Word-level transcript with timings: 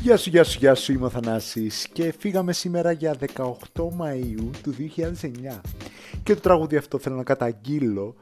Γεια 0.00 0.16
σου, 0.16 0.30
γεια 0.30 0.44
σου, 0.44 0.58
γεια 0.58 0.74
σου, 0.74 0.92
είμαι 0.92 1.04
ο 1.04 1.10
Θανάσης 1.10 1.88
και 1.92 2.14
φύγαμε 2.18 2.52
σήμερα 2.52 2.92
για 2.92 3.16
18 3.36 3.52
Μαΐου 3.74 4.50
του 4.62 4.74
2009 4.96 5.60
και 6.22 6.34
το 6.34 6.40
τραγούδι 6.40 6.76
αυτό 6.76 6.98
θέλω 6.98 7.16
να 7.16 7.22
καταγγείλω 7.22 8.14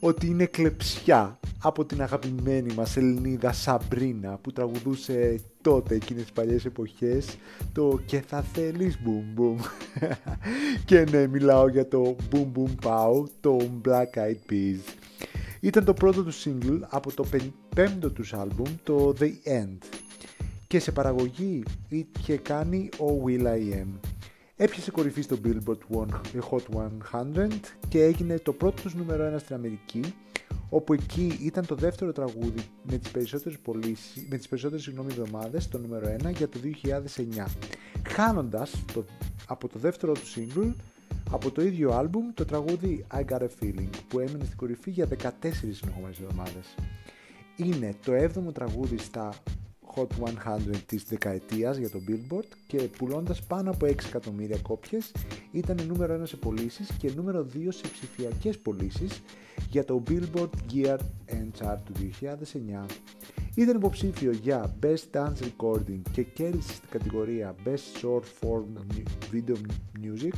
ότι 0.00 0.26
είναι 0.26 0.46
κλεψιά 0.46 1.38
από 1.62 1.84
την 1.84 2.02
αγαπημένη 2.02 2.74
μας 2.74 2.96
Ελληνίδα 2.96 3.52
Σαμπρίνα 3.52 4.38
που 4.42 4.52
τραγουδούσε 4.52 5.40
τότε 5.62 5.94
εκείνες 5.94 6.22
τις 6.22 6.32
παλιές 6.32 6.64
εποχές 6.64 7.36
το 7.72 8.00
«Και 8.06 8.22
θα 8.26 8.42
θέλεις 8.42 8.98
boom 9.04 9.40
boom» 9.40 9.64
και 10.84 11.04
ναι 11.10 11.26
μιλάω 11.26 11.68
για 11.68 11.88
το 11.88 12.16
«Boom 12.32 12.46
boom 12.56 12.86
pow» 12.88 13.24
το 13.40 13.56
«Black 13.84 14.18
Eyed 14.18 14.50
Peas». 14.52 14.94
Ήταν 15.60 15.84
το 15.84 15.94
πρώτο 15.94 16.22
του 16.22 16.32
single 16.34 16.80
από 16.88 17.12
το 17.14 17.24
πέμπτο 17.74 18.10
τους 18.10 18.32
άλμπουμ 18.32 18.74
το 18.82 19.14
The 19.20 19.30
End 19.48 19.78
και 20.66 20.78
σε 20.78 20.92
παραγωγή 20.92 21.62
είχε 21.88 22.36
κάνει 22.36 22.88
ο 22.98 23.22
Will 23.26 23.42
I 23.42 23.74
Am. 23.74 23.86
Έπιασε 24.56 24.90
κορυφή 24.90 25.22
στο 25.22 25.36
Billboard 25.44 26.06
Hot 26.50 26.60
100 27.12 27.48
και 27.88 28.02
έγινε 28.02 28.38
το 28.38 28.52
πρώτο 28.52 28.82
τους 28.82 28.94
νούμερο 28.94 29.34
1 29.36 29.40
στην 29.40 29.54
Αμερική 29.54 30.14
όπου 30.68 30.92
εκεί 30.92 31.38
ήταν 31.42 31.66
το 31.66 31.74
δεύτερο 31.74 32.12
τραγούδι 32.12 32.62
με 32.82 32.96
τις 32.96 33.10
περισσότερες, 33.10 33.58
πωλήσεις, 33.58 34.26
με 34.28 34.36
τις 34.36 34.48
περισσότερες 34.48 34.84
συγγνώμη, 34.84 35.08
εβδομάδες 35.10 35.68
το 35.68 35.78
νούμερο 35.78 36.16
1 36.24 36.32
για 36.36 36.48
το 36.48 36.58
2009 36.58 37.46
χάνοντας 38.08 38.84
το, 38.92 39.04
από 39.46 39.68
το 39.68 39.78
δεύτερο 39.78 40.12
του 40.12 40.26
single 40.36 40.74
από 41.30 41.50
το 41.50 41.62
ίδιο 41.62 41.92
άλμπουμ 41.92 42.24
το 42.34 42.44
τραγούδι 42.44 43.06
I 43.14 43.24
Got 43.32 43.38
A 43.38 43.48
Feeling 43.60 43.88
που 44.08 44.18
έμεινε 44.18 44.44
στην 44.44 44.56
κορυφή 44.56 44.90
για 44.90 45.08
14 45.22 45.28
συνεχόμενες 45.52 46.18
εβδομάδες. 46.18 46.74
Είναι 47.56 47.94
το 48.04 48.12
7ο 48.12 48.52
τραγούδι 48.54 48.98
στα 48.98 49.34
Hot 49.96 50.06
100 50.18 50.76
της 50.86 51.04
δεκαετίας 51.04 51.76
για 51.76 51.90
το 51.90 51.98
Billboard 52.08 52.48
και 52.66 52.78
πουλώντας 52.78 53.42
πάνω 53.42 53.70
από 53.70 53.86
6 53.86 54.04
εκατομμύρια 54.06 54.58
κόπιες 54.58 55.12
ήταν 55.52 55.86
νούμερο 55.86 56.22
1 56.22 56.26
σε 56.26 56.36
πωλήσεις 56.36 56.90
και 56.98 57.12
νούμερο 57.16 57.46
2 57.54 57.66
σε 57.68 57.88
ψηφιακές 57.92 58.58
πωλήσεις 58.58 59.22
για 59.70 59.84
το 59.84 60.02
Billboard 60.08 60.50
Gear 60.72 60.98
and 61.28 61.62
Chart 61.62 61.78
του 61.84 61.92
2009. 61.92 62.86
Ήταν 63.54 63.76
υποψήφιο 63.76 64.30
για 64.30 64.76
Best 64.82 65.10
Dance 65.12 65.38
Recording 65.40 66.00
και 66.12 66.22
κέρδισε 66.22 66.72
στην 66.74 66.88
κατηγορία 66.90 67.54
Best 67.64 68.02
Short 68.02 68.22
Form 68.40 68.96
Video 69.32 69.56
Music 70.02 70.34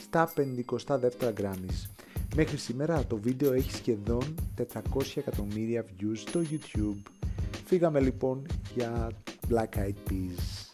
στα 0.00 0.32
52 0.36 1.32
Grammys. 1.40 1.88
Μέχρι 2.36 2.56
σήμερα 2.56 3.06
το 3.06 3.16
βίντεο 3.16 3.52
έχει 3.52 3.70
σχεδόν 3.70 4.34
400 4.56 4.62
εκατομμύρια 5.14 5.84
views 5.84 6.16
στο 6.16 6.40
YouTube. 6.50 7.13
Φύγαμε 7.64 8.00
λοιπόν 8.00 8.46
για 8.74 9.10
Black 9.50 9.76
Eyed 9.76 10.10
Peas. 10.10 10.64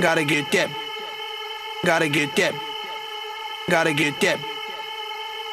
Gotta 0.00 0.24
get 0.24 0.44
that. 0.52 0.70
Gotta 1.84 2.08
get 2.08 2.36
that. 2.36 2.54
Gotta 3.70 3.92
get 3.94 4.20
that. 4.20 4.53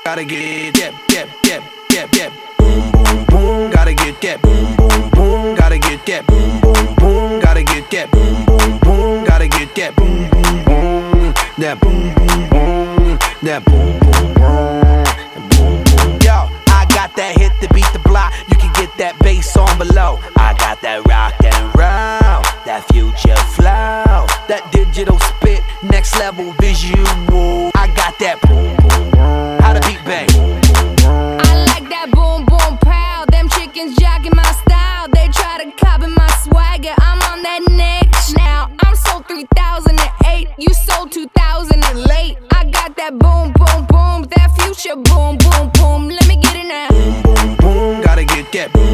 Gotta 0.03 0.25
get 0.25 0.73
that. 0.75 0.93
That. 1.09 1.27
That. 1.43 1.61
That. 1.89 2.11
That. 2.11 2.31
Boom 2.57 2.91
boom 2.91 3.25
boom. 3.25 3.69
Gotta 3.69 3.93
get 3.93 4.19
that. 4.21 4.41
Boom 4.41 4.75
boom 4.75 5.09
boom. 5.11 5.55
Gotta 5.55 5.77
get 5.77 6.05
that. 6.07 6.25
Boom 6.25 6.59
boom 6.59 6.95
boom. 6.95 7.39
Gotta 7.39 7.63
get 7.63 7.91
that. 7.91 8.09
Boom 8.09 8.45
boom 8.45 8.79
boom. 8.79 9.23
Gotta 9.25 9.47
get 9.47 9.75
that. 9.75 9.95
Boom 9.95 10.27
boom 10.31 10.63
boom. 10.65 11.33
That 11.59 11.79
boom 11.79 12.13
boom 12.15 12.49
boom. 12.49 13.19
That 13.43 13.63
boom 13.63 13.99
boom 13.99 14.33
boom. 14.33 15.03
Boom. 15.53 16.19
Yo, 16.25 16.49
I 16.73 16.87
got 16.89 17.15
that 17.15 17.37
hit 17.37 17.51
to 17.61 17.71
beat 17.71 17.85
the 17.93 17.99
block. 17.99 18.33
You 18.49 18.57
can 18.57 18.73
get 18.73 18.89
that 18.97 19.19
bass 19.19 19.55
on 19.55 19.77
below. 19.77 20.19
I 20.35 20.55
got 20.57 20.81
that 20.81 21.05
rock 21.05 21.35
and 21.45 21.61
roll, 21.77 22.20
that 22.65 22.85
future 22.93 23.35
flow, 23.55 24.27
that 24.47 24.69
digital 24.71 25.17
spit, 25.19 25.63
next 25.83 26.17
level 26.19 26.53
visual. 26.59 27.71
I 27.75 27.87
got 27.95 28.17
that 28.19 28.37
boom 28.45 28.75
boom. 28.77 29.59
How 29.61 29.73
to 29.73 29.81
beat 29.87 30.01
bang. 30.05 30.29
I 31.41 31.65
like 31.73 31.89
that 31.89 32.11
boom 32.11 32.45
boom 32.45 32.77
pow. 32.77 33.25
Them 33.31 33.49
chickens 33.49 33.97
jacking 33.97 34.35
my 34.35 34.51
style. 34.61 35.07
They 35.09 35.27
try 35.29 35.63
to 35.63 35.71
copy 35.73 36.07
my 36.07 36.29
swagger. 36.43 36.93
I'm 36.99 37.21
on 37.33 37.41
that 37.41 37.61
next 37.71 38.37
now. 38.37 38.69
I'm 38.79 38.95
sold 38.95 39.27
3008. 39.27 40.49
You 40.57 40.73
sold 40.73 41.11
2000 41.11 41.83
and 41.83 41.99
late. 42.05 42.37
I 42.51 42.65
got 42.65 42.95
that 42.97 43.17
boom 43.17 43.53
boom 43.57 43.85
boom. 43.89 44.29
That 44.37 44.53
future 44.59 44.95
boom 44.95 45.37
boom 45.37 45.71
boom. 45.73 46.09
Let 46.09 46.27
me 46.27 46.37
get 46.37 46.55
it 46.55 46.67
now. 46.67 46.89
boom 46.89 47.21
boom. 47.23 47.55
boom, 47.57 48.01
Gotta 48.01 48.23
get 48.23 48.51
that 48.53 48.71
boom 48.73 48.81
boom 48.81 48.85
boom. 48.85 48.90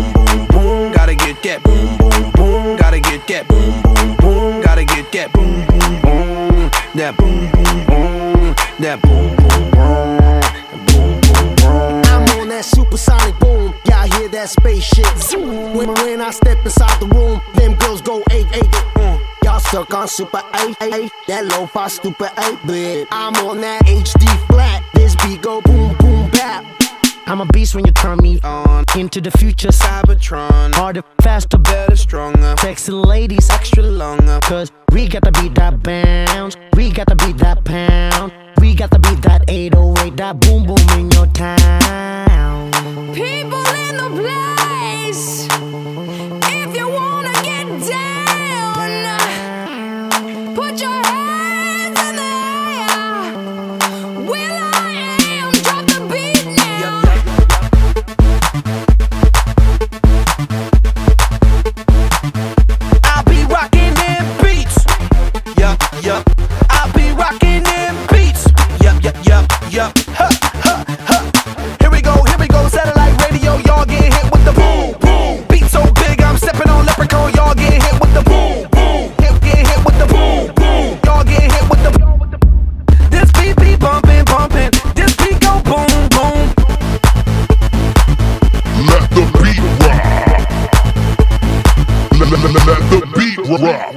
Gotta 1.07 1.25
get 1.25 1.43
that 1.43 1.63
boom 1.63 1.97
boom 1.97 2.31
boom. 2.31 2.75
Gotta 2.75 2.99
get 2.99 3.25
that 3.27 3.47
boom 3.47 3.81
boom 3.81 4.15
boom. 4.17 4.61
Gotta 4.61 4.83
get 4.83 5.09
that 5.13 5.31
boom 5.31 5.65
boom 5.65 6.01
boom. 6.01 6.69
That 6.95 7.15
boom 7.15 7.49
boom 7.49 7.85
boom. 7.85 8.55
That 8.79 9.01
boom 9.01 9.33
boom 9.37 9.71
boom. 9.71 10.19
Boom 10.83 11.21
boom 11.21 11.55
boom. 11.55 12.03
I'm 12.11 12.41
on 12.41 12.49
that 12.49 12.65
supersonic 12.65 13.39
boom. 13.39 13.73
Y'all 13.87 14.11
hear 14.19 14.27
that 14.27 14.49
spaceship? 14.49 15.07
Zoom. 15.15 15.75
When, 15.75 15.93
when 15.93 16.19
I 16.19 16.31
step 16.31 16.57
inside 16.65 16.99
the 16.99 17.07
room, 17.07 17.41
them 17.53 17.75
girls 17.75 18.01
go 18.01 18.21
eight 18.31 18.47
eight. 18.51 18.69
Mm. 18.99 19.21
Y'all 19.45 19.61
stuck 19.61 19.93
on 19.93 20.09
super 20.09 20.43
8 20.55 20.75
8 20.81 21.11
That 21.29 21.45
lo-fi 21.45 21.87
stupid 21.87 22.31
8 22.37 22.67
bit. 22.67 23.07
I'm 23.13 23.33
on 23.35 23.61
that 23.61 23.85
HD 23.85 24.27
flat. 24.47 24.83
This 24.93 25.15
beat 25.23 25.41
go 25.41 25.61
boom 25.61 25.95
boom 25.99 26.29
bap. 26.31 26.65
I'm 27.29 27.41
a 27.41 27.45
beast 27.47 27.75
when 27.75 27.85
you 27.85 27.91
turn 27.91 28.17
me 28.19 28.39
on. 28.43 28.85
Into 28.95 29.19
the 29.19 29.31
future, 29.31 29.67
Cybertron. 29.67 30.73
harder, 30.73 31.03
faster, 31.21 31.57
Better, 31.57 31.95
stronger. 31.97 32.55
sexy 32.59 32.91
ladies, 32.93 33.49
Extra 33.49 33.83
longer. 33.83 34.39
Cause 34.43 34.71
we 34.93 35.07
got 35.09 35.23
to 35.23 35.31
beat 35.33 35.53
that 35.55 35.83
bounce, 35.83 36.55
we 36.75 36.89
got 36.89 37.07
to 37.07 37.15
beat 37.17 37.37
that 37.39 37.65
pound, 37.65 38.31
we 38.61 38.73
got 38.73 38.91
to 38.91 38.99
beat 38.99 39.21
that 39.23 39.43
808, 39.49 40.15
that 40.17 40.39
boom 40.39 40.65
boom 40.65 40.77
in 40.97 41.11
your 41.11 41.27
town. 41.27 42.71
People 43.13 43.65
in 43.85 43.97
the 43.97 44.09
place. 44.21 45.47
If 46.49 46.75
you 46.77 46.87
wanna 46.89 47.33
get 47.43 47.67
down, 47.89 49.15
put 50.55 50.79
your 50.81 51.06
rock. 93.59 93.96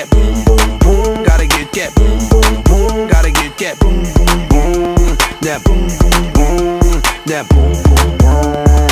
That 0.00 0.10
boom 0.10 0.44
boom 0.44 0.78
boom. 0.78 1.24
Gotta 1.24 1.46
get 1.46 1.72
that 1.72 1.94
boom 1.94 2.18
boom 2.30 2.62
boom. 2.64 3.08
Gotta 3.08 3.30
get 3.30 3.58
that 3.58 3.78
boom 3.80 4.02
boom 4.02 4.48
boom. 4.48 5.16
That 5.42 5.62
boom 5.64 5.88
boom 6.00 6.32
boom. 6.32 7.02
That 7.26 7.48
boom 7.48 7.72
boom 7.82 8.18
boom. 8.18 8.89